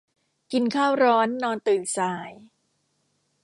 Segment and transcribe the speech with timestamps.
[0.51, 2.31] กินข้าวร้อนนอนตื่นสาย